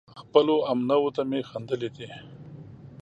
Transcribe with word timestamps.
خپلو 0.21 0.55
همنوعو 0.69 1.09
ته 1.15 1.21
مې 1.29 1.39
خندلي 1.49 1.89
دي 1.95 2.07